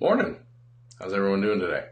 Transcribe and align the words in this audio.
Morning. 0.00 0.36
How's 1.00 1.12
everyone 1.12 1.40
doing 1.40 1.58
today? 1.58 1.86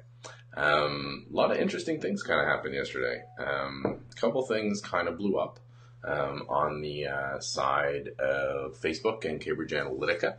Um, 0.56 1.26
a 1.28 1.34
lot 1.34 1.50
of 1.50 1.56
interesting 1.56 2.00
things 2.00 2.22
kind 2.22 2.40
of 2.40 2.46
happened 2.46 2.72
yesterday. 2.72 3.20
Um, 3.36 4.04
a 4.08 4.14
couple 4.14 4.46
things 4.46 4.80
kind 4.80 5.08
of 5.08 5.18
blew 5.18 5.36
up 5.38 5.58
um, 6.04 6.46
on 6.48 6.82
the 6.82 7.08
uh, 7.08 7.40
side 7.40 8.10
of 8.20 8.80
Facebook 8.80 9.24
and 9.24 9.40
Cambridge 9.40 9.72
Analytica. 9.72 10.36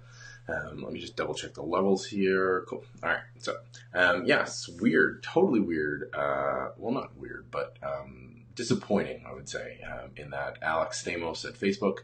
Um, 0.48 0.82
let 0.82 0.94
me 0.94 1.00
just 1.02 1.18
double 1.18 1.34
check 1.34 1.56
the 1.56 1.62
levels 1.62 2.06
here. 2.06 2.64
Cool. 2.70 2.86
All 3.04 3.10
right. 3.10 3.20
So, 3.40 3.58
um, 3.94 4.24
yes, 4.26 4.70
weird, 4.80 5.22
totally 5.24 5.60
weird. 5.60 6.10
Uh, 6.16 6.70
well, 6.78 6.94
not 6.94 7.18
weird, 7.18 7.48
but 7.52 7.76
um, 7.84 8.46
disappointing, 8.56 9.26
I 9.30 9.34
would 9.34 9.50
say, 9.50 9.82
in 10.16 10.30
that 10.30 10.60
Alex 10.62 11.04
Stamos 11.04 11.44
at 11.44 11.56
Facebook 11.56 11.98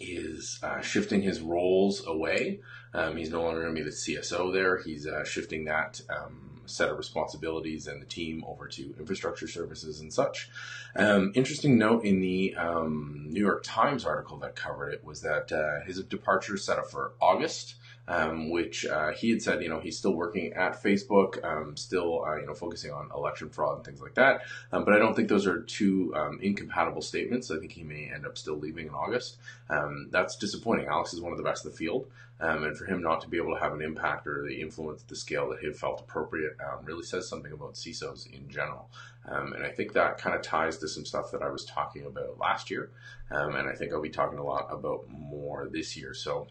is 0.00 0.58
uh, 0.62 0.80
shifting 0.80 1.22
his 1.22 1.40
roles 1.40 2.06
away. 2.06 2.60
Um, 2.94 3.16
he's 3.16 3.30
no 3.30 3.42
longer 3.42 3.62
going 3.62 3.74
to 3.74 3.80
be 3.80 3.84
the 3.84 3.94
CSO 3.94 4.52
there. 4.52 4.78
He's 4.78 5.06
uh, 5.06 5.24
shifting 5.24 5.64
that 5.64 6.00
um, 6.08 6.48
set 6.66 6.90
of 6.90 6.98
responsibilities 6.98 7.86
and 7.86 8.00
the 8.00 8.06
team 8.06 8.44
over 8.46 8.68
to 8.68 8.94
infrastructure 8.98 9.48
services 9.48 10.00
and 10.00 10.12
such. 10.12 10.50
Um, 10.96 11.32
interesting 11.34 11.78
note 11.78 12.04
in 12.04 12.20
the 12.20 12.54
um, 12.56 13.26
New 13.28 13.40
York 13.40 13.62
Times 13.64 14.04
article 14.04 14.38
that 14.38 14.54
covered 14.54 14.92
it 14.92 15.04
was 15.04 15.22
that 15.22 15.50
uh, 15.52 15.84
his 15.86 16.02
departure 16.04 16.56
set 16.56 16.78
up 16.78 16.90
for 16.90 17.12
August 17.20 17.76
um, 18.08 18.48
which 18.48 18.86
uh, 18.86 19.12
he 19.12 19.30
had 19.30 19.42
said, 19.42 19.62
you 19.62 19.68
know, 19.68 19.80
he's 19.80 19.98
still 19.98 20.14
working 20.14 20.54
at 20.54 20.82
Facebook, 20.82 21.44
um, 21.44 21.76
still, 21.76 22.24
uh, 22.24 22.36
you 22.36 22.46
know, 22.46 22.54
focusing 22.54 22.90
on 22.90 23.10
election 23.14 23.50
fraud 23.50 23.76
and 23.76 23.84
things 23.84 24.00
like 24.00 24.14
that. 24.14 24.40
Um, 24.72 24.84
but 24.84 24.94
I 24.94 24.98
don't 24.98 25.14
think 25.14 25.28
those 25.28 25.46
are 25.46 25.60
two 25.60 26.12
um, 26.16 26.38
incompatible 26.42 27.02
statements. 27.02 27.50
I 27.50 27.58
think 27.58 27.72
he 27.72 27.82
may 27.82 28.10
end 28.12 28.26
up 28.26 28.38
still 28.38 28.56
leaving 28.56 28.86
in 28.86 28.94
August. 28.94 29.36
Um, 29.68 30.08
that's 30.10 30.36
disappointing. 30.36 30.86
Alex 30.86 31.12
is 31.12 31.20
one 31.20 31.32
of 31.32 31.38
the 31.38 31.44
best 31.44 31.66
in 31.66 31.70
the 31.70 31.76
field. 31.76 32.10
Um, 32.40 32.62
and 32.62 32.78
for 32.78 32.86
him 32.86 33.02
not 33.02 33.20
to 33.22 33.28
be 33.28 33.36
able 33.36 33.52
to 33.54 33.60
have 33.60 33.72
an 33.72 33.82
impact 33.82 34.26
or 34.26 34.44
the 34.46 34.60
influence 34.60 35.02
at 35.02 35.08
the 35.08 35.16
scale 35.16 35.50
that 35.50 35.58
he 35.58 35.72
felt 35.72 36.00
appropriate 36.00 36.52
really 36.84 37.02
says 37.02 37.28
something 37.28 37.52
about 37.52 37.74
CISOs 37.74 38.32
in 38.32 38.48
general. 38.48 38.88
and 39.24 39.64
I 39.64 39.70
think 39.70 39.92
that 39.94 40.18
kind 40.18 40.36
of 40.36 40.42
ties 40.42 40.78
to 40.78 40.88
some 40.88 41.04
stuff 41.04 41.32
that 41.32 41.42
I 41.42 41.50
was 41.50 41.64
talking 41.64 42.06
about 42.06 42.38
last 42.38 42.70
year. 42.70 42.92
and 43.30 43.68
I 43.68 43.74
think 43.74 43.92
I'll 43.92 44.00
be 44.00 44.08
talking 44.08 44.38
a 44.38 44.44
lot 44.44 44.68
about 44.70 45.08
more 45.08 45.68
this 45.68 45.96
year. 45.96 46.14
So 46.14 46.46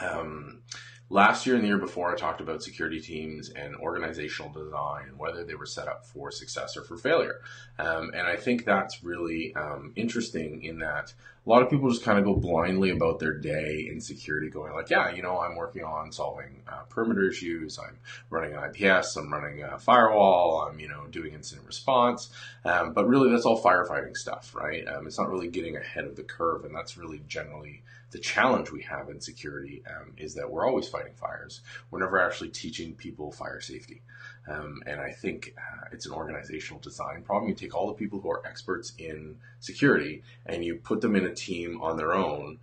um, 0.00 0.62
last 1.08 1.46
year 1.46 1.56
and 1.56 1.64
the 1.64 1.68
year 1.68 1.78
before, 1.78 2.12
I 2.12 2.16
talked 2.16 2.40
about 2.40 2.62
security 2.62 3.00
teams 3.00 3.50
and 3.50 3.74
organizational 3.76 4.52
design 4.52 5.08
and 5.08 5.18
whether 5.18 5.44
they 5.44 5.54
were 5.54 5.66
set 5.66 5.88
up 5.88 6.06
for 6.06 6.30
success 6.30 6.76
or 6.76 6.82
for 6.82 6.96
failure. 6.96 7.40
Um, 7.78 8.12
and 8.14 8.26
I 8.26 8.36
think 8.36 8.64
that's 8.64 9.04
really 9.04 9.54
um, 9.54 9.92
interesting 9.96 10.62
in 10.62 10.78
that 10.78 11.12
a 11.50 11.52
lot 11.52 11.62
of 11.62 11.68
people 11.70 11.90
just 11.90 12.04
kind 12.04 12.16
of 12.16 12.24
go 12.24 12.36
blindly 12.36 12.90
about 12.90 13.18
their 13.18 13.32
day 13.32 13.88
in 13.90 14.00
security, 14.00 14.48
going 14.48 14.72
like, 14.72 14.88
yeah, 14.88 15.10
you 15.10 15.20
know, 15.20 15.40
I'm 15.40 15.56
working 15.56 15.82
on 15.82 16.12
solving 16.12 16.62
uh, 16.68 16.82
perimeter 16.88 17.28
issues, 17.28 17.76
I'm 17.76 17.98
running 18.30 18.54
an 18.54 18.70
IPS, 18.72 19.16
I'm 19.16 19.32
running 19.32 19.64
a 19.64 19.76
firewall, 19.76 20.68
I'm, 20.70 20.78
you 20.78 20.86
know, 20.86 21.08
doing 21.10 21.34
incident 21.34 21.66
response. 21.66 22.30
Um, 22.64 22.92
but 22.92 23.08
really, 23.08 23.32
that's 23.32 23.46
all 23.46 23.60
firefighting 23.60 24.16
stuff, 24.16 24.54
right? 24.54 24.86
Um, 24.86 25.08
it's 25.08 25.18
not 25.18 25.28
really 25.28 25.48
getting 25.48 25.76
ahead 25.76 26.04
of 26.04 26.14
the 26.14 26.22
curve, 26.22 26.64
and 26.64 26.72
that's 26.72 26.96
really 26.96 27.20
generally 27.26 27.82
the 28.12 28.20
challenge 28.20 28.70
we 28.70 28.82
have 28.82 29.08
in 29.08 29.20
security 29.20 29.82
um, 29.88 30.14
is 30.16 30.34
that 30.34 30.50
we're 30.50 30.66
always 30.66 30.88
fighting 30.88 31.14
fires. 31.14 31.62
We're 31.90 32.00
never 32.00 32.20
actually 32.20 32.50
teaching 32.50 32.94
people 32.94 33.32
fire 33.32 33.60
safety. 33.60 34.02
Um, 34.48 34.82
and 34.86 35.00
I 35.00 35.10
think 35.10 35.54
uh, 35.58 35.88
it's 35.92 36.06
an 36.06 36.12
organizational 36.12 36.80
design 36.80 37.22
problem. 37.22 37.48
You 37.48 37.54
take 37.54 37.74
all 37.74 37.86
the 37.86 37.94
people 37.94 38.20
who 38.20 38.30
are 38.30 38.46
experts 38.46 38.92
in 38.98 39.36
security 39.60 40.22
and 40.46 40.64
you 40.64 40.76
put 40.76 41.00
them 41.00 41.14
in 41.14 41.24
a 41.24 41.34
team 41.34 41.80
on 41.82 41.96
their 41.96 42.14
own 42.14 42.58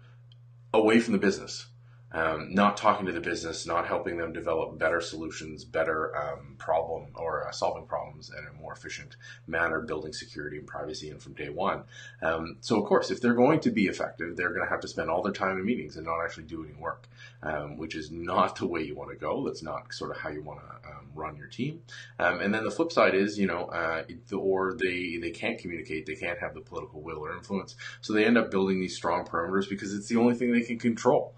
away 0.74 1.00
from 1.00 1.14
the 1.14 1.20
business 1.20 1.68
um, 2.12 2.54
not 2.54 2.78
talking 2.78 3.06
to 3.06 3.12
the 3.12 3.20
business, 3.20 3.66
not 3.66 3.86
helping 3.86 4.18
them 4.18 4.32
develop 4.32 4.78
better 4.78 5.02
solutions, 5.02 5.66
better 5.66 6.16
um, 6.16 6.56
problem 6.58 7.08
or 7.16 7.48
uh, 7.48 7.52
solving 7.52 7.86
problems 7.86 8.32
in 8.38 8.46
a 8.48 8.62
more 8.62 8.74
efficient 8.74 9.18
manner, 9.46 9.82
building 9.82 10.14
security 10.14 10.58
and 10.58 10.68
privacy 10.68 11.10
in 11.10 11.20
from 11.20 11.34
day 11.34 11.50
one. 11.50 11.84
Um, 12.22 12.58
so, 12.62 12.82
of 12.82 12.86
course, 12.86 13.12
if 13.12 13.22
they're 13.22 13.34
going 13.34 13.60
to 13.62 13.72
be 13.72 13.88
effective, 13.88 14.38
they're 14.38 14.54
going 14.54 14.66
to 14.66 14.70
have 14.70 14.80
to 14.82 14.88
spend 14.88 15.10
all 15.10 15.22
their 15.22 15.34
time 15.34 15.58
in 15.58 15.66
meetings 15.66 15.98
and 15.98 16.06
not 16.06 16.24
actually 16.24 16.46
do 16.46 16.64
any 16.64 16.74
work, 16.74 17.08
um, 17.44 17.78
which 17.78 17.96
is 17.96 18.10
not 18.10 18.56
the 18.56 18.68
way 18.68 18.82
you 18.82 18.96
want 18.96 19.12
to 19.12 19.18
go. 19.18 19.44
That's 19.46 19.64
not 19.64 19.94
sort 19.94 20.12
of 20.12 20.18
how 20.18 20.30
you 20.30 20.42
want 20.42 20.62
to 20.62 20.90
um, 20.90 21.08
run 21.14 21.36
your 21.36 21.48
team. 21.48 21.82
Um, 22.20 22.40
and 22.40 22.54
then 22.54 22.64
the 22.64 22.72
flip 22.72 22.92
side 22.92 23.16
is, 23.16 23.38
you 23.38 23.48
know, 23.48 23.66
uh, 23.66 24.04
or 24.34 24.76
they 24.76 25.18
they 25.18 25.32
can't 25.32 25.58
communicate, 25.58 26.06
they 26.06 26.16
can't 26.16 26.40
have 26.40 26.54
the 26.54 26.62
political 26.62 27.02
will 27.02 27.20
or 27.20 27.36
influence, 27.36 27.76
so 28.02 28.14
they 28.14 28.26
end 28.26 28.38
up 28.38 28.50
building 28.50 28.80
these 28.80 28.96
strong 28.96 29.26
perimeters 29.26 29.70
because 29.70 29.94
it's 29.94 30.08
the 30.08 30.16
only 30.16 30.36
thing 30.36 30.52
they 30.54 30.62
can 30.62 30.80
control. 30.80 31.36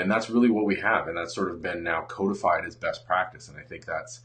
And 0.00 0.10
that's 0.10 0.30
really 0.30 0.50
what 0.50 0.64
we 0.64 0.76
have, 0.76 1.08
and 1.08 1.16
that's 1.16 1.34
sort 1.34 1.50
of 1.50 1.62
been 1.62 1.82
now 1.82 2.02
codified 2.02 2.64
as 2.64 2.74
best 2.74 3.06
practice. 3.06 3.48
And 3.48 3.58
I 3.58 3.62
think 3.62 3.84
that's 3.84 4.20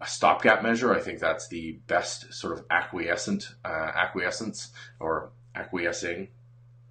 a 0.00 0.06
stopgap 0.06 0.62
measure. 0.62 0.94
I 0.94 1.00
think 1.00 1.18
that's 1.18 1.48
the 1.48 1.72
best 1.86 2.32
sort 2.32 2.58
of 2.58 2.64
acquiescent 2.70 3.54
uh, 3.64 3.90
acquiescence 3.94 4.70
or 4.98 5.32
acquiescing. 5.54 6.28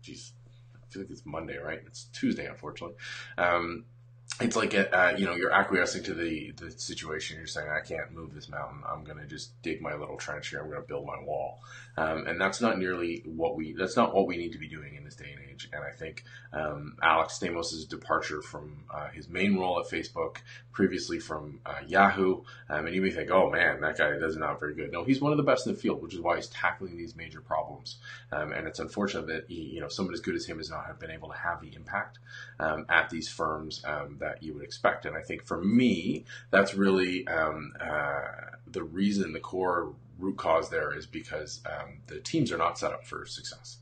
Jeez, 0.03 0.31
I 0.75 0.91
feel 0.91 1.01
like 1.01 1.11
it's 1.11 1.25
Monday, 1.25 1.57
right? 1.57 1.81
It's 1.85 2.05
Tuesday, 2.13 2.45
unfortunately. 2.45 2.97
Um, 3.37 3.85
it's 4.41 4.55
like 4.55 4.73
a, 4.73 4.97
uh, 4.97 5.17
you 5.17 5.25
know 5.25 5.35
you're 5.35 5.51
acquiescing 5.51 6.03
to 6.03 6.13
the 6.13 6.51
the 6.51 6.71
situation. 6.71 7.37
You're 7.37 7.47
saying 7.47 7.69
I 7.69 7.85
can't 7.85 8.11
move 8.13 8.33
this 8.33 8.47
mountain. 8.47 8.81
I'm 8.87 9.03
going 9.03 9.17
to 9.17 9.25
just 9.25 9.61
dig 9.61 9.81
my 9.81 9.95
little 9.95 10.17
trench 10.17 10.49
here. 10.49 10.59
I'm 10.59 10.69
going 10.69 10.81
to 10.81 10.87
build 10.87 11.05
my 11.05 11.19
wall, 11.21 11.59
um, 11.97 12.25
and 12.25 12.39
that's 12.39 12.61
not 12.61 12.79
nearly 12.79 13.23
what 13.25 13.55
we 13.55 13.73
that's 13.73 13.97
not 13.97 14.15
what 14.15 14.27
we 14.27 14.37
need 14.37 14.53
to 14.53 14.57
be 14.57 14.67
doing 14.67 14.95
in 14.95 15.03
this 15.03 15.15
day 15.15 15.35
and 15.35 15.41
age. 15.51 15.69
And 15.73 15.83
I 15.83 15.91
think 15.91 16.23
um, 16.53 16.95
Alex 17.01 17.37
Stamos' 17.37 17.87
departure 17.87 18.41
from 18.41 18.85
uh, 18.93 19.09
his 19.09 19.27
main 19.27 19.57
role 19.57 19.79
at 19.79 19.87
Facebook, 19.87 20.37
previously 20.71 21.19
from 21.19 21.59
uh, 21.65 21.79
Yahoo, 21.85 22.43
um, 22.69 22.85
and 22.85 22.95
you 22.95 23.01
may 23.01 23.11
think, 23.11 23.29
oh 23.31 23.49
man, 23.49 23.81
that 23.81 23.97
guy 23.97 24.17
does 24.17 24.37
not 24.37 24.59
very 24.59 24.73
good. 24.73 24.91
No, 24.91 25.03
he's 25.03 25.19
one 25.19 25.33
of 25.33 25.37
the 25.37 25.43
best 25.43 25.67
in 25.67 25.73
the 25.73 25.79
field, 25.79 26.01
which 26.01 26.13
is 26.13 26.21
why 26.21 26.37
he's 26.37 26.47
tackling 26.47 26.95
these 26.97 27.15
major 27.15 27.41
problems. 27.41 27.97
Um, 28.31 28.53
and 28.53 28.67
it's 28.67 28.79
unfortunate 28.79 29.27
that 29.27 29.45
he, 29.49 29.55
you 29.55 29.81
know 29.81 29.89
someone 29.89 30.13
as 30.13 30.21
good 30.21 30.35
as 30.35 30.45
him 30.45 30.57
has 30.57 30.69
not 30.69 30.99
been 30.99 31.11
able 31.11 31.29
to 31.29 31.37
have 31.37 31.59
the 31.59 31.75
impact 31.75 32.19
um, 32.59 32.85
at 32.87 33.09
these 33.09 33.27
firms 33.27 33.83
um, 33.85 34.17
that 34.19 34.28
that 34.29 34.43
you 34.43 34.53
would 34.53 34.63
expect. 34.63 35.05
And 35.05 35.15
I 35.15 35.21
think 35.21 35.45
for 35.45 35.61
me, 35.61 36.25
that's 36.51 36.73
really 36.75 37.27
um, 37.27 37.73
uh, 37.81 38.21
the 38.67 38.83
reason, 38.83 39.33
the 39.33 39.39
core 39.39 39.93
root 40.19 40.37
cause 40.37 40.69
there 40.69 40.95
is 40.95 41.05
because 41.05 41.61
um, 41.65 41.99
the 42.07 42.19
teams 42.19 42.51
are 42.51 42.57
not 42.57 42.77
set 42.77 42.91
up 42.91 43.05
for 43.05 43.25
success. 43.25 43.77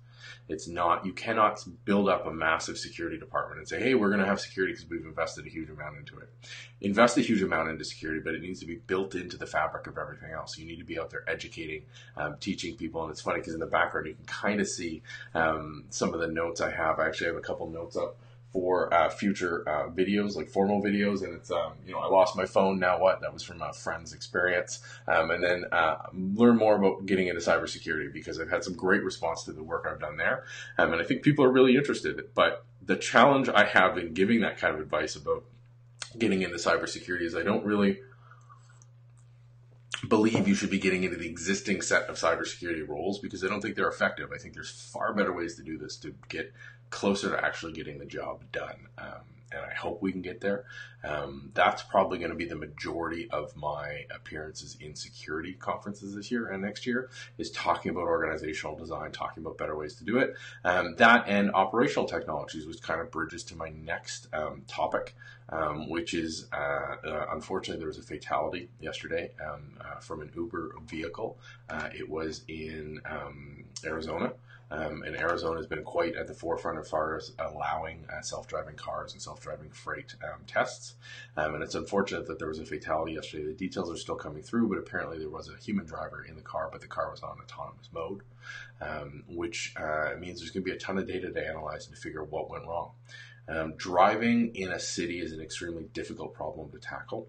It's 0.50 0.68
not, 0.68 1.06
you 1.06 1.12
cannot 1.12 1.66
build 1.84 2.08
up 2.08 2.26
a 2.26 2.32
massive 2.32 2.78
security 2.78 3.18
department 3.18 3.60
and 3.60 3.68
say, 3.68 3.82
hey, 3.82 3.96
we're 3.96 4.08
going 4.08 4.22
to 4.22 4.26
have 4.26 4.40
security 4.40 4.74
because 4.74 4.90
we've 4.90 5.06
invested 5.06 5.46
a 5.46 5.50
huge 5.50 5.70
amount 5.70 5.98
into 5.98 6.18
it. 6.20 6.30
Invest 6.80 7.18
a 7.18 7.22
huge 7.22 7.42
amount 7.42 7.70
into 7.70 7.84
security, 7.84 8.22
but 8.24 8.34
it 8.34 8.42
needs 8.42 8.62
to 8.62 8.66
be 8.66 8.76
built 8.76 9.14
into 9.14 9.36
the 9.36 9.46
fabric 9.46 9.88
of 9.88 9.98
everything 9.98 10.32
else. 10.32 10.58
You 10.58 10.66
need 10.66 10.80
to 10.80 10.86
be 10.86 10.98
out 10.98 11.10
there 11.10 11.30
educating, 11.30 11.84
um, 12.16 12.38
teaching 12.40 12.78
people. 12.78 13.04
And 13.04 13.12
it's 13.12 13.20
funny 13.20 13.40
because 13.40 13.56
in 13.56 13.60
the 13.60 13.66
background, 13.66 14.08
you 14.08 14.14
can 14.14 14.26
kind 14.26 14.62
of 14.62 14.70
see 14.70 15.02
um, 15.34 15.84
some 15.90 16.14
of 16.14 16.22
the 16.22 16.28
notes 16.28 16.62
I 16.62 16.72
have. 16.72 16.98
I 17.00 17.08
actually 17.08 17.28
have 17.28 17.36
a 17.36 17.42
couple 17.42 17.70
notes 17.70 17.98
up 17.98 18.18
for 18.52 18.94
uh, 18.94 19.10
future 19.10 19.68
uh, 19.68 19.90
videos, 19.90 20.36
like 20.36 20.50
formal 20.50 20.82
videos. 20.82 21.24
And 21.24 21.34
it's, 21.34 21.52
um, 21.52 21.74
you 21.86 21.94
know, 21.94 22.00
I 22.00 22.08
lost 22.08 22.36
my 22.36 22.46
phone. 22.46 22.80
Now 22.80 23.00
what? 23.00 23.22
That 23.22 23.34
was 23.34 23.44
from 23.44 23.62
a 23.62 23.74
friend's 23.74 24.14
experience. 24.14 24.80
Um, 25.08 25.32
and 25.32 25.44
then 25.44 25.66
uh, 25.72 25.98
learn 26.14 26.58
more 26.58 26.76
about 26.76 27.06
getting 27.06 27.28
into 27.28 27.42
cybersecurity 27.42 28.12
because 28.12 28.40
I've 28.40 28.50
had 28.50 28.64
some 28.64 28.74
great 28.74 29.04
response 29.04 29.44
to 29.44 29.52
the 29.52 29.64
work 29.64 29.88
I've 29.90 30.00
done 30.00 30.18
there. 30.18 30.46
Um, 30.78 30.94
and 30.94 31.02
I 31.02 31.06
think 31.06 31.24
people 31.24 31.46
are 31.46 31.52
really 31.52 31.76
interested. 31.76 32.30
But 32.34 32.66
the 32.82 32.96
challenge 32.96 33.50
I 33.50 33.66
have 33.66 33.98
in 33.98 34.14
giving 34.14 34.42
that 34.42 34.58
kind 34.58 34.74
of 34.74 34.82
advice 34.82 35.16
about 35.16 35.44
getting 36.18 36.42
into 36.42 36.58
cybersecurity 36.58 37.24
is 37.24 37.36
I 37.36 37.44
don't 37.44 37.66
really 37.66 38.00
believe 40.08 40.48
you 40.48 40.56
should 40.56 40.70
be 40.70 40.80
getting 40.80 41.04
into 41.04 41.18
the 41.18 41.28
existing 41.28 41.82
set 41.82 42.04
of 42.04 42.16
cybersecurity 42.16 42.88
roles 42.88 43.20
because 43.20 43.44
I 43.44 43.48
don't 43.48 43.62
think 43.62 43.76
they're 43.76 43.88
effective. 43.88 44.30
I 44.34 44.38
think 44.38 44.54
there's 44.54 44.70
far 44.70 45.14
better 45.14 45.34
ways 45.34 45.56
to 45.56 45.64
do 45.64 45.78
this 45.78 45.98
to 45.98 46.14
get 46.30 46.54
closer 46.90 47.30
to 47.32 47.44
actually 47.44 47.74
getting 47.74 47.98
the 47.98 48.06
job 48.06 48.44
done. 48.52 48.88
Um, 48.98 49.22
and 49.52 49.62
I 49.62 49.74
hope 49.74 50.02
we 50.02 50.12
can 50.12 50.22
get 50.22 50.42
there. 50.42 50.66
Um, 51.04 51.52
that's 51.54 51.82
probably 51.82 52.18
going 52.18 52.32
to 52.32 52.36
be 52.36 52.46
the 52.46 52.56
majority 52.56 53.30
of 53.32 53.56
my 53.56 54.06
appearances 54.14 54.78
in 54.82 54.96
security 54.96 55.54
conferences 55.54 56.16
this 56.16 56.30
year 56.32 56.50
and 56.50 56.62
next 56.62 56.86
year 56.86 57.10
is 57.38 57.52
talking 57.52 57.92
about 57.92 58.04
organizational 58.04 58.76
design, 58.76 59.12
talking 59.12 59.44
about 59.44 59.58
better 59.58 59.78
ways 59.78 59.96
to 59.96 60.04
do 60.04 60.18
it. 60.18 60.36
Um, 60.66 60.96
that 60.98 61.26
and 61.28 61.52
operational 61.54 62.06
technologies, 62.06 62.68
which 62.68 62.82
kind 62.82 63.00
of 63.00 63.10
bridges 63.10 63.44
to 63.46 63.56
my 63.56 63.70
next 63.70 64.28
um, 64.34 64.64
topic, 64.68 65.16
um, 65.50 65.90
which 65.90 66.14
is 66.14 66.48
uh, 66.54 66.96
uh, 67.06 67.26
unfortunately 67.32 67.80
there 67.80 67.88
was 67.88 67.98
a 67.98 68.04
fatality 68.04 68.70
yesterday 68.80 69.32
um, 69.46 69.78
uh, 69.82 70.00
from 70.00 70.22
an 70.22 70.32
Uber 70.36 70.76
vehicle. 70.88 71.38
Uh, 71.70 71.90
it 71.94 72.08
was 72.08 72.44
in 72.48 73.02
um, 73.06 73.64
Arizona. 73.86 74.34
Um, 74.70 75.04
and 75.04 75.16
Arizona 75.16 75.58
has 75.58 75.66
been 75.66 75.84
quite 75.84 76.16
at 76.18 76.28
the 76.28 76.34
forefront 76.34 76.78
as 76.78 76.90
far 76.90 77.16
as 77.16 77.32
allowing 77.40 78.06
uh, 78.12 78.22
self-driving 78.22 78.76
cars 78.76 79.14
and 79.14 79.22
self-driving 79.22 79.70
freight 79.70 80.14
um, 80.22 80.42
tests. 80.46 80.96
Um, 81.38 81.56
and 81.56 81.64
it's 81.64 81.76
unfortunate 81.76 82.28
that 82.28 82.38
there 82.38 82.50
was 82.50 82.60
a 82.60 82.66
fatality 82.66 83.14
yesterday. 83.14 83.46
The 83.46 83.54
details 83.54 83.90
are 83.90 83.96
still 83.96 84.16
coming 84.16 84.44
through, 84.44 84.68
but 84.68 84.78
apparently 84.78 85.20
there 85.20 85.30
was 85.30 85.48
a 85.50 85.56
human 85.64 85.86
driver 85.86 86.26
in 86.28 86.36
the 86.36 86.42
car, 86.42 86.68
but 86.70 86.82
the 86.82 86.88
car 86.88 87.10
was 87.10 87.24
on 87.24 87.38
autonomous 87.42 87.90
mode, 87.94 88.24
which 89.30 89.74
uh, 89.78 90.16
means 90.20 90.40
there's 90.40 90.52
going 90.52 90.66
to 90.66 90.70
be 90.70 90.76
a 90.76 90.80
ton 90.80 90.98
of 90.98 91.08
data 91.08 91.32
to 91.32 91.48
analyze 91.48 91.88
and 91.88 91.96
to 91.96 92.02
figure 92.02 92.22
out 92.22 92.30
what 92.30 92.50
went 92.50 92.66
wrong. 92.66 92.92
Um, 93.48 93.74
driving 93.78 94.56
in 94.56 94.72
a 94.72 94.80
city 94.80 95.22
is 95.22 95.32
an 95.32 95.42
extremely 95.42 95.86
difficult 95.94 96.34
problem 96.34 96.72
to 96.72 96.80
tackle. 96.80 97.28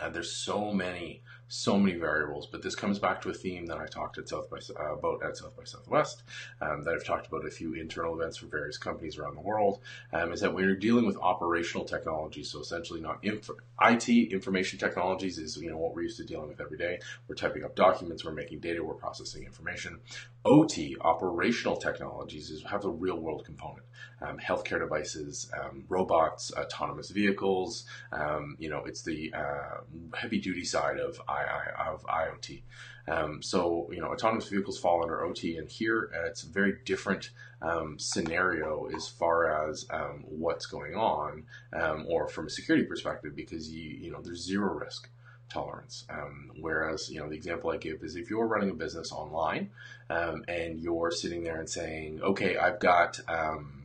Uh, 0.00 0.08
there's 0.08 0.32
so 0.32 0.72
many 0.72 1.22
so 1.52 1.78
many 1.78 1.98
variables. 1.98 2.46
But 2.46 2.62
this 2.62 2.74
comes 2.74 2.98
back 2.98 3.20
to 3.22 3.30
a 3.30 3.34
theme 3.34 3.66
that 3.66 3.76
I 3.76 3.86
talked 3.86 4.16
at 4.16 4.28
South 4.28 4.48
by 4.48 4.58
uh, 4.80 4.94
about 4.94 5.22
at 5.22 5.36
South 5.36 5.54
by 5.56 5.64
Southwest, 5.64 6.22
um, 6.60 6.82
that 6.84 6.94
I've 6.94 7.04
talked 7.04 7.26
about 7.26 7.44
a 7.44 7.50
few 7.50 7.74
internal 7.74 8.18
events 8.18 8.38
for 8.38 8.46
various 8.46 8.78
companies 8.78 9.18
around 9.18 9.34
the 9.34 9.42
world. 9.42 9.80
Um, 10.12 10.32
is 10.32 10.40
that 10.40 10.54
when 10.54 10.64
you're 10.64 10.74
dealing 10.74 11.04
with 11.04 11.18
operational 11.18 11.84
technology, 11.84 12.42
so 12.42 12.60
essentially 12.60 13.00
not 13.00 13.18
inf- 13.22 13.50
IT 13.82 14.08
information 14.32 14.78
technologies 14.78 15.38
is 15.38 15.56
you 15.58 15.70
know 15.70 15.76
what 15.76 15.94
we're 15.94 16.02
used 16.02 16.16
to 16.16 16.24
dealing 16.24 16.48
with 16.48 16.60
every 16.60 16.78
day. 16.78 16.98
We're 17.28 17.34
typing 17.34 17.64
up 17.64 17.76
documents, 17.76 18.24
we're 18.24 18.32
making 18.32 18.60
data, 18.60 18.82
we're 18.82 18.94
processing 18.94 19.44
information. 19.44 20.00
OT 20.44 20.96
operational 21.00 21.76
technologies 21.76 22.50
is 22.50 22.64
have 22.64 22.84
a 22.84 22.88
real 22.88 23.18
world 23.18 23.44
component. 23.44 23.86
Um, 24.20 24.38
healthcare 24.38 24.80
devices, 24.80 25.50
um, 25.60 25.84
robots, 25.88 26.52
autonomous 26.52 27.10
vehicles. 27.10 27.84
Um, 28.12 28.56
you 28.58 28.68
know, 28.68 28.82
it's 28.84 29.02
the 29.02 29.32
uh, 29.36 29.80
heavy 30.16 30.40
duty 30.40 30.64
side 30.64 30.98
of 30.98 31.20
I, 31.28 31.44
of 31.88 32.04
IoT. 32.04 32.62
Um, 33.08 33.42
so, 33.42 33.88
you 33.92 34.00
know, 34.00 34.08
autonomous 34.08 34.48
vehicles 34.48 34.78
fall 34.78 35.02
under 35.02 35.24
OT, 35.24 35.56
and 35.56 35.68
here 35.68 36.10
uh, 36.14 36.26
it's 36.26 36.44
a 36.44 36.48
very 36.48 36.74
different 36.84 37.30
um, 37.60 37.98
scenario 37.98 38.88
as 38.94 39.08
far 39.08 39.68
as 39.68 39.86
um, 39.90 40.24
what's 40.26 40.66
going 40.66 40.94
on, 40.94 41.44
or 42.08 42.28
from 42.28 42.46
a 42.46 42.50
security 42.50 42.84
perspective, 42.84 43.34
because 43.34 43.72
you, 43.72 43.90
you 43.90 44.10
know, 44.10 44.20
there's 44.22 44.44
zero 44.44 44.72
risk 44.74 45.08
tolerance. 45.52 46.04
Um, 46.08 46.50
whereas, 46.60 47.10
you 47.10 47.20
know, 47.20 47.28
the 47.28 47.36
example 47.36 47.70
I 47.70 47.76
give 47.76 48.02
is 48.02 48.16
if 48.16 48.30
you're 48.30 48.46
running 48.46 48.70
a 48.70 48.74
business 48.74 49.12
online 49.12 49.70
um, 50.10 50.44
and 50.48 50.80
you're 50.80 51.10
sitting 51.10 51.44
there 51.44 51.58
and 51.58 51.68
saying, 51.68 52.20
okay, 52.22 52.56
I've 52.56 52.80
got, 52.80 53.20
um, 53.28 53.81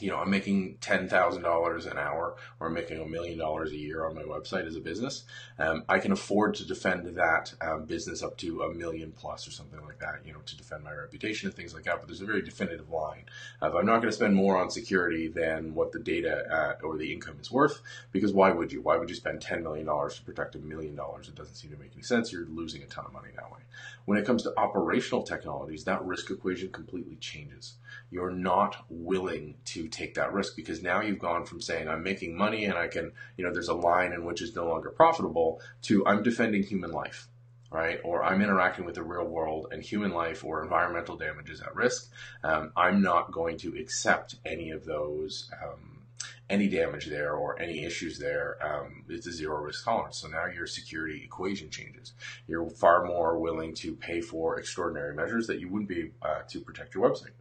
you 0.00 0.10
know, 0.10 0.18
I'm 0.18 0.30
making 0.30 0.76
ten 0.80 1.08
thousand 1.08 1.42
dollars 1.42 1.86
an 1.86 1.98
hour, 1.98 2.36
or 2.60 2.66
I'm 2.68 2.74
making 2.74 3.00
a 3.00 3.06
million 3.06 3.38
dollars 3.38 3.72
a 3.72 3.76
year 3.76 4.06
on 4.06 4.14
my 4.14 4.22
website 4.22 4.66
as 4.66 4.76
a 4.76 4.80
business. 4.80 5.24
Um, 5.58 5.84
I 5.88 5.98
can 5.98 6.12
afford 6.12 6.54
to 6.56 6.66
defend 6.66 7.06
that 7.16 7.54
um, 7.60 7.84
business 7.84 8.22
up 8.22 8.36
to 8.38 8.62
a 8.62 8.74
million 8.74 9.12
plus 9.12 9.46
or 9.48 9.50
something 9.50 9.80
like 9.84 9.98
that. 10.00 10.20
You 10.24 10.32
know, 10.32 10.40
to 10.44 10.56
defend 10.56 10.84
my 10.84 10.92
reputation 10.92 11.48
and 11.48 11.56
things 11.56 11.74
like 11.74 11.84
that. 11.84 11.98
But 11.98 12.08
there's 12.08 12.20
a 12.20 12.26
very 12.26 12.42
definitive 12.42 12.90
line 12.90 13.24
of 13.60 13.74
I'm 13.74 13.86
not 13.86 13.98
going 13.98 14.10
to 14.10 14.12
spend 14.12 14.34
more 14.34 14.56
on 14.56 14.70
security 14.70 15.28
than 15.28 15.74
what 15.74 15.92
the 15.92 15.98
data 15.98 16.76
uh, 16.82 16.86
or 16.86 16.96
the 16.96 17.12
income 17.12 17.38
is 17.40 17.50
worth. 17.50 17.80
Because 18.12 18.32
why 18.32 18.50
would 18.50 18.72
you? 18.72 18.80
Why 18.80 18.96
would 18.96 19.10
you 19.10 19.16
spend 19.16 19.40
ten 19.40 19.62
million 19.62 19.86
dollars 19.86 20.16
to 20.16 20.22
protect 20.22 20.54
a 20.54 20.58
million 20.58 20.94
dollars? 20.94 21.28
It 21.28 21.34
doesn't 21.34 21.54
seem 21.54 21.70
to 21.70 21.76
make 21.76 21.92
any 21.94 22.02
sense. 22.02 22.32
You're 22.32 22.46
losing 22.46 22.82
a 22.82 22.86
ton 22.86 23.06
of 23.06 23.12
money 23.12 23.28
that 23.34 23.50
way. 23.50 23.60
When 24.04 24.18
it 24.18 24.24
comes 24.24 24.42
to 24.44 24.58
operational 24.58 25.22
technologies, 25.22 25.84
that 25.84 26.04
risk 26.04 26.30
equation 26.30 26.70
completely 26.70 27.16
changes. 27.16 27.74
You're 28.10 28.30
not 28.30 28.84
willing 28.88 29.56
to 29.66 29.87
take 29.88 30.14
that 30.14 30.32
risk 30.32 30.56
because 30.56 30.82
now 30.82 31.00
you've 31.00 31.18
gone 31.18 31.44
from 31.44 31.60
saying 31.60 31.88
I'm 31.88 32.02
making 32.02 32.36
money 32.36 32.64
and 32.64 32.78
I 32.78 32.88
can, 32.88 33.12
you 33.36 33.44
know, 33.44 33.52
there's 33.52 33.68
a 33.68 33.74
line 33.74 34.12
in 34.12 34.24
which 34.24 34.42
is 34.42 34.54
no 34.54 34.66
longer 34.68 34.90
profitable 34.90 35.60
to 35.82 36.06
I'm 36.06 36.22
defending 36.22 36.62
human 36.62 36.92
life 36.92 37.28
right? 37.70 38.00
Or 38.02 38.24
I'm 38.24 38.40
interacting 38.40 38.84
with 38.84 38.94
the 38.94 39.02
real 39.02 39.24
world 39.26 39.68
and 39.72 39.82
human 39.82 40.12
life 40.12 40.44
or 40.44 40.62
environmental 40.62 41.16
damage 41.16 41.50
is 41.50 41.60
at 41.60 41.74
risk. 41.74 42.10
Um, 42.42 42.72
I'm 42.76 43.02
not 43.02 43.32
going 43.32 43.58
to 43.58 43.76
accept 43.78 44.36
any 44.44 44.70
of 44.70 44.84
those, 44.84 45.50
um, 45.62 45.98
any 46.48 46.68
damage 46.68 47.06
there 47.06 47.34
or 47.34 47.60
any 47.60 47.84
issues 47.84 48.18
there. 48.18 48.56
Um, 48.62 49.04
it's 49.08 49.26
a 49.26 49.32
zero 49.32 49.60
risk 49.60 49.84
tolerance. 49.84 50.18
So 50.18 50.28
now 50.28 50.46
your 50.46 50.66
security 50.66 51.22
equation 51.22 51.68
changes. 51.68 52.14
You're 52.46 52.70
far 52.70 53.04
more 53.04 53.38
willing 53.38 53.74
to 53.76 53.94
pay 53.94 54.22
for 54.22 54.58
extraordinary 54.58 55.14
measures 55.14 55.46
that 55.48 55.60
you 55.60 55.68
wouldn't 55.68 55.90
be 55.90 56.12
uh, 56.22 56.42
to 56.48 56.60
protect 56.60 56.94
your 56.94 57.08
website. 57.08 57.32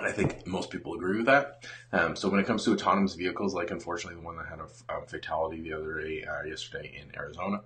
I 0.00 0.10
think 0.12 0.46
most 0.46 0.70
people 0.70 0.94
agree 0.94 1.18
with 1.18 1.26
that. 1.26 1.64
Um, 1.92 2.16
so 2.16 2.28
when 2.28 2.40
it 2.40 2.46
comes 2.46 2.64
to 2.64 2.72
autonomous 2.72 3.14
vehicles, 3.14 3.54
like 3.54 3.70
unfortunately 3.70 4.20
the 4.20 4.24
one 4.24 4.36
that 4.36 4.46
had 4.46 4.58
a, 4.60 4.94
a 4.94 5.06
fatality 5.06 5.60
the 5.60 5.74
other 5.74 6.00
day, 6.00 6.24
uh, 6.24 6.44
yesterday 6.44 6.98
in 7.00 7.14
Arizona, 7.16 7.60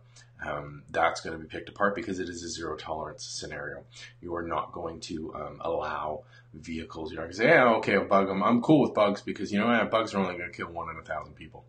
um, 0.45 0.83
that's 0.91 1.21
going 1.21 1.37
to 1.37 1.43
be 1.43 1.49
picked 1.49 1.69
apart 1.69 1.95
because 1.95 2.19
it 2.19 2.29
is 2.29 2.43
a 2.43 2.49
zero 2.49 2.77
tolerance 2.77 3.25
scenario. 3.25 3.85
You 4.21 4.35
are 4.35 4.43
not 4.43 4.73
going 4.73 5.01
to 5.01 5.35
um, 5.35 5.61
allow 5.61 6.25
vehicles. 6.53 7.11
You're 7.11 7.21
not 7.21 7.27
going 7.27 7.33
to 7.33 7.39
say, 7.39 7.49
"Yeah, 7.49 7.75
okay, 7.77 7.95
a 7.95 8.03
bug. 8.03 8.29
I'm, 8.29 8.43
I'm 8.43 8.61
cool 8.61 8.83
with 8.83 8.95
bugs 8.95 9.23
because 9.23 9.53
you 9.53 9.59
know 9.59 9.71
yeah, 9.71 9.85
bugs 9.85 10.15
are 10.15 10.19
only 10.19 10.37
going 10.37 10.51
to 10.51 10.57
kill 10.57 10.71
one 10.71 10.91
in 10.91 10.99
a 10.99 11.03
thousand 11.03 11.35
people." 11.35 11.65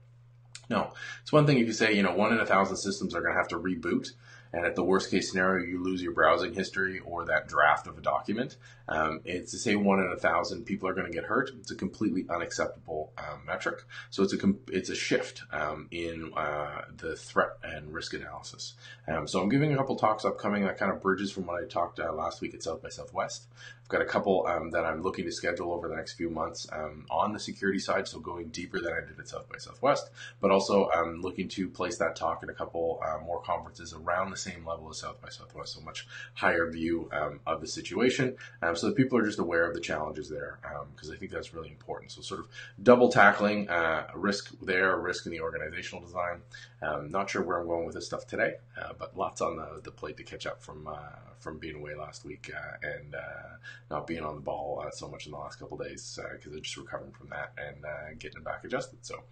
No, 0.69 0.91
it's 1.21 1.31
one 1.31 1.45
thing 1.45 1.59
if 1.59 1.67
you 1.67 1.73
say 1.73 1.93
you 1.93 2.03
know 2.03 2.13
one 2.13 2.33
in 2.33 2.39
a 2.39 2.45
thousand 2.45 2.77
systems 2.77 3.15
are 3.15 3.21
going 3.21 3.33
to 3.33 3.39
have 3.39 3.47
to 3.49 3.57
reboot 3.57 4.09
and 4.53 4.65
at 4.65 4.75
the 4.75 4.83
worst 4.83 5.11
case 5.11 5.29
scenario, 5.29 5.65
you 5.65 5.83
lose 5.83 6.01
your 6.01 6.13
browsing 6.13 6.53
history 6.53 6.99
or 6.99 7.25
that 7.25 7.47
draft 7.47 7.87
of 7.87 7.97
a 7.97 8.01
document. 8.01 8.57
Um, 8.89 9.21
it's 9.25 9.51
to 9.51 9.57
say 9.57 9.75
one 9.75 9.99
in 9.99 10.11
a 10.11 10.15
thousand 10.15 10.65
people 10.65 10.87
are 10.87 10.93
going 10.93 11.07
to 11.07 11.13
get 11.13 11.25
hurt. 11.25 11.51
It's 11.59 11.71
a 11.71 11.75
completely 11.75 12.25
unacceptable 12.29 13.11
um, 13.17 13.45
metric. 13.45 13.83
So 14.09 14.23
it's 14.23 14.33
a 14.33 14.53
it's 14.69 14.89
a 14.89 14.95
shift 14.95 15.43
um, 15.51 15.87
in 15.91 16.31
uh, 16.35 16.83
the 16.95 17.15
threat 17.15 17.57
and 17.63 17.93
risk 17.93 18.13
analysis. 18.13 18.75
Um, 19.07 19.27
so 19.27 19.41
I'm 19.41 19.49
giving 19.49 19.73
a 19.73 19.77
couple 19.77 19.95
talks 19.97 20.25
upcoming 20.25 20.63
that 20.63 20.77
kind 20.77 20.91
of 20.91 21.01
bridges 21.01 21.31
from 21.31 21.45
what 21.45 21.61
I 21.61 21.67
talked 21.67 21.99
uh, 21.99 22.13
last 22.13 22.41
week 22.41 22.53
at 22.53 22.63
South 22.63 22.81
by 22.81 22.89
Southwest. 22.89 23.47
I've 23.87 23.89
got 23.89 24.01
a 24.01 24.05
couple 24.05 24.45
um, 24.47 24.71
that 24.71 24.85
I'm 24.85 25.01
looking 25.01 25.23
to 25.25 25.31
schedule 25.31 25.71
over 25.71 25.87
the 25.87 25.95
next 25.95 26.13
few 26.13 26.29
months 26.29 26.67
um, 26.73 27.05
on 27.09 27.31
the 27.31 27.39
security 27.39 27.79
side, 27.79 28.07
so 28.07 28.19
going 28.19 28.49
deeper 28.49 28.81
than 28.81 28.91
I 28.91 28.99
did 28.99 29.17
at 29.17 29.29
South 29.29 29.49
by 29.49 29.57
Southwest, 29.57 30.09
but 30.41 30.51
also 30.51 30.89
I'm 30.93 31.21
looking 31.21 31.47
to 31.49 31.69
place 31.69 31.97
that 31.97 32.17
talk 32.17 32.43
in 32.43 32.49
a 32.49 32.53
couple 32.53 33.01
uh, 33.01 33.19
more 33.23 33.41
conferences 33.41 33.93
around 33.93 34.31
the 34.31 34.36
same 34.37 34.65
level 34.65 34.89
as 34.89 34.99
South 34.99 35.21
by 35.21 35.29
Southwest, 35.29 35.73
so 35.73 35.81
much 35.81 36.07
higher 36.33 36.69
view 36.69 37.09
um, 37.11 37.39
of 37.45 37.61
the 37.61 37.67
situation, 37.67 38.35
um, 38.61 38.75
so 38.75 38.87
that 38.87 38.95
people 38.95 39.17
are 39.17 39.25
just 39.25 39.39
aware 39.39 39.67
of 39.67 39.73
the 39.73 39.81
challenges 39.81 40.29
there, 40.29 40.59
because 40.93 41.09
um, 41.09 41.15
I 41.15 41.17
think 41.17 41.31
that's 41.31 41.53
really 41.53 41.69
important. 41.69 42.11
So 42.11 42.21
sort 42.21 42.41
of 42.41 42.47
double 42.81 43.09
tackling 43.09 43.69
uh, 43.69 44.07
risk 44.15 44.53
there, 44.61 44.97
risk 44.97 45.25
in 45.25 45.31
the 45.31 45.41
organizational 45.41 46.03
design. 46.05 46.41
Um, 46.81 47.09
not 47.09 47.29
sure 47.29 47.41
where 47.41 47.59
I'm 47.59 47.67
going 47.67 47.85
with 47.85 47.95
this 47.95 48.05
stuff 48.05 48.27
today, 48.27 48.55
uh, 48.79 48.93
but 48.97 49.17
lots 49.17 49.41
on 49.41 49.55
the, 49.55 49.81
the 49.83 49.91
plate 49.91 50.17
to 50.17 50.23
catch 50.23 50.45
up 50.45 50.61
from 50.61 50.87
uh, 50.87 50.97
from 51.39 51.57
being 51.59 51.75
away 51.75 51.95
last 51.95 52.25
week 52.25 52.51
uh, 52.55 52.87
and 52.87 53.15
uh, 53.15 53.55
not 53.89 54.07
being 54.07 54.23
on 54.23 54.35
the 54.35 54.41
ball 54.41 54.83
uh, 54.85 54.89
so 54.91 55.07
much 55.07 55.25
in 55.25 55.31
the 55.31 55.37
last 55.37 55.59
couple 55.59 55.77
days 55.77 56.19
because 56.33 56.53
I'm 56.53 56.61
just 56.61 56.77
recovering 56.77 57.11
from 57.11 57.29
that 57.29 57.53
and 57.57 58.19
getting 58.19 58.43
back 58.43 58.63
adjusted. 58.63 58.99
So, 59.05 59.23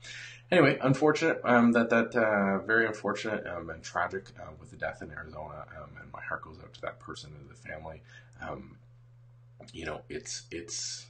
anyway, 0.52 0.78
unfortunate 0.82 1.42
um, 1.44 1.72
that 1.74 1.90
that 1.90 2.14
very 2.66 2.86
unfortunate 2.88 3.46
and 3.46 3.84
tragic 3.84 4.26
with 4.60 4.72
the 4.72 4.78
death 4.78 4.95
in 5.02 5.12
Arizona, 5.12 5.66
um, 5.78 5.90
and 6.02 6.12
my 6.12 6.22
heart 6.22 6.44
goes 6.44 6.58
out 6.62 6.74
to 6.74 6.82
that 6.82 7.00
person 7.00 7.32
and 7.40 7.50
the 7.50 7.56
family. 7.56 8.02
Um, 8.42 8.78
you 9.74 9.86
know, 9.86 10.02
it's 10.10 10.44
it's. 10.52 11.08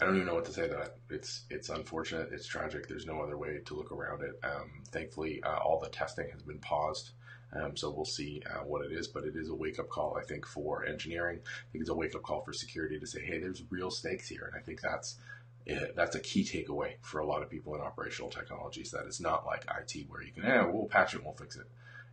I 0.00 0.04
don't 0.04 0.14
even 0.14 0.28
know 0.28 0.34
what 0.34 0.44
to 0.44 0.52
say 0.52 0.68
that. 0.68 0.96
It's 1.10 1.42
it's 1.50 1.68
unfortunate. 1.68 2.28
It's 2.32 2.46
tragic. 2.46 2.88
There's 2.88 3.06
no 3.06 3.20
other 3.20 3.36
way 3.36 3.60
to 3.64 3.74
look 3.74 3.90
around 3.92 4.22
it. 4.22 4.38
Um, 4.44 4.82
thankfully, 4.90 5.42
uh, 5.42 5.56
all 5.56 5.80
the 5.80 5.88
testing 5.88 6.28
has 6.32 6.42
been 6.42 6.58
paused 6.58 7.10
um, 7.52 7.76
so 7.76 7.90
we'll 7.90 8.04
see 8.04 8.42
uh, 8.48 8.64
what 8.64 8.84
it 8.84 8.92
is, 8.92 9.08
but 9.08 9.24
it 9.24 9.34
is 9.34 9.48
a 9.48 9.54
wake 9.54 9.78
up 9.78 9.88
call, 9.88 10.16
I 10.18 10.24
think, 10.24 10.46
for 10.46 10.84
engineering. 10.84 11.40
I 11.44 11.72
think 11.72 11.82
it's 11.82 11.90
a 11.90 11.94
wake 11.94 12.14
up 12.14 12.22
call 12.22 12.42
for 12.42 12.52
security 12.52 12.98
to 12.98 13.06
say, 13.06 13.22
hey, 13.22 13.38
there's 13.38 13.62
real 13.70 13.90
stakes 13.90 14.28
here. 14.28 14.50
And 14.52 14.60
I 14.60 14.64
think 14.64 14.80
that's 14.80 15.16
it, 15.64 15.82
eh, 15.82 15.86
that's 15.96 16.16
a 16.16 16.20
key 16.20 16.44
takeaway 16.44 16.94
for 17.00 17.20
a 17.20 17.26
lot 17.26 17.42
of 17.42 17.50
people 17.50 17.74
in 17.74 17.80
operational 17.80 18.30
technologies. 18.30 18.90
That 18.90 19.06
it's 19.06 19.20
not 19.20 19.46
like 19.46 19.64
IT 19.64 20.04
where 20.08 20.22
you 20.22 20.32
can, 20.32 20.44
eh, 20.44 20.62
we'll 20.62 20.86
patch 20.86 21.14
it, 21.14 21.24
we'll 21.24 21.34
fix 21.34 21.56
it. 21.56 21.66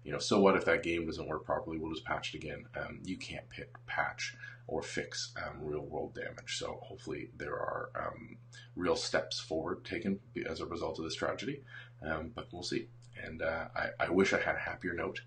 You 0.06 0.14
know, 0.14 0.20
so 0.20 0.40
what 0.40 0.56
if 0.56 0.64
that 0.66 0.84
game 0.84 1.06
doesn't 1.06 1.28
work 1.28 1.46
properly? 1.46 1.78
We'll 1.78 1.92
just 1.92 2.06
patch 2.06 2.34
it 2.34 2.38
again. 2.38 2.66
Um, 2.78 3.00
you 3.04 3.18
can't 3.18 3.50
pick, 3.50 3.74
patch 3.88 4.36
or 4.68 4.82
fix 4.82 5.34
um, 5.44 5.58
real 5.60 5.82
world 5.82 6.14
damage. 6.16 6.58
So 6.58 6.80
hopefully 6.84 7.32
there 7.36 7.56
are 7.56 7.90
um, 7.96 8.38
real 8.76 8.96
steps 8.96 9.40
forward 9.40 9.84
taken 9.84 10.20
as 10.48 10.62
a 10.62 10.66
result 10.66 11.00
of 11.00 11.06
this 11.06 11.16
tragedy. 11.16 11.64
Um, 12.02 12.32
but 12.34 12.48
we'll 12.54 12.64
see 12.64 12.88
and 13.24 13.42
uh, 13.42 13.66
I, 13.76 13.90
I, 14.00 14.10
wish 14.10 14.34
I 14.34 14.40
had 14.40 14.56
a 14.56 14.60
happier 14.60 14.94
note 14.94 15.22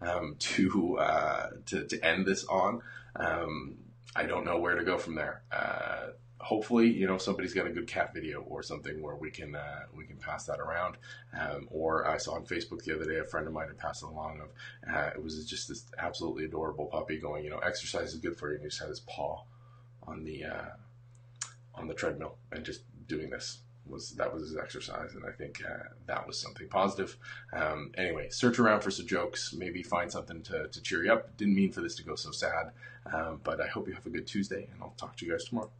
um, 0.00 0.36
to, 0.38 0.98
uh, 0.98 1.50
to, 1.66 1.86
to 1.86 2.04
end 2.04 2.26
this 2.26 2.44
on. 2.44 2.82
Um, 3.16 3.76
I 4.14 4.24
don't 4.24 4.44
know 4.44 4.58
where 4.58 4.76
to 4.76 4.84
go 4.84 4.98
from 4.98 5.14
there. 5.14 5.42
Uh, 5.50 6.08
hopefully, 6.42 6.88
you 6.88 7.06
know, 7.06 7.18
somebody's 7.18 7.54
got 7.54 7.66
a 7.66 7.70
good 7.70 7.86
cat 7.86 8.12
video 8.12 8.42
or 8.42 8.62
something 8.62 9.00
where 9.00 9.14
we 9.14 9.30
can 9.30 9.54
uh, 9.54 9.82
we 9.96 10.04
can 10.04 10.16
pass 10.16 10.44
that 10.46 10.60
around. 10.60 10.96
Um, 11.38 11.68
or 11.70 12.06
I 12.06 12.18
saw 12.18 12.34
on 12.34 12.44
Facebook 12.44 12.82
the 12.84 12.94
other 12.94 13.10
day 13.10 13.18
a 13.18 13.24
friend 13.24 13.46
of 13.46 13.52
mine 13.52 13.68
had 13.68 13.78
passed 13.78 14.02
along 14.02 14.40
of 14.40 14.94
uh, 14.94 15.10
it 15.14 15.22
was 15.22 15.44
just 15.46 15.68
this 15.68 15.84
absolutely 15.98 16.44
adorable 16.44 16.86
puppy 16.86 17.18
going, 17.18 17.44
you 17.44 17.50
know, 17.50 17.58
exercise 17.58 18.12
is 18.12 18.20
good 18.20 18.36
for 18.36 18.50
you, 18.50 18.56
and 18.56 18.62
he 18.62 18.68
just 18.68 18.80
had 18.80 18.88
his 18.88 19.00
paw 19.00 19.42
on 20.06 20.24
the 20.24 20.44
uh, 20.44 20.70
on 21.74 21.86
the 21.86 21.94
treadmill 21.94 22.36
and 22.50 22.64
just 22.64 22.82
doing 23.06 23.30
this 23.30 23.60
was 23.86 24.12
that 24.12 24.32
was 24.32 24.42
his 24.44 24.56
exercise, 24.56 25.14
and 25.14 25.24
I 25.24 25.32
think 25.32 25.62
uh, 25.64 25.88
that 26.06 26.26
was 26.26 26.38
something 26.38 26.68
positive. 26.68 27.16
Um, 27.52 27.92
anyway, 27.96 28.28
search 28.30 28.58
around 28.58 28.80
for 28.82 28.90
some 28.90 29.06
jokes, 29.06 29.52
maybe 29.52 29.82
find 29.82 30.10
something 30.10 30.42
to, 30.44 30.68
to 30.68 30.82
cheer 30.82 31.04
you 31.04 31.12
up. 31.12 31.36
Didn't 31.36 31.54
mean 31.54 31.72
for 31.72 31.80
this 31.80 31.96
to 31.96 32.04
go 32.04 32.14
so 32.14 32.30
sad, 32.30 32.70
um, 33.12 33.40
but 33.42 33.60
I 33.60 33.66
hope 33.66 33.88
you 33.88 33.94
have 33.94 34.06
a 34.06 34.10
good 34.10 34.26
Tuesday, 34.26 34.68
and 34.72 34.82
I'll 34.82 34.94
talk 34.96 35.16
to 35.16 35.26
you 35.26 35.32
guys 35.32 35.44
tomorrow. 35.44 35.70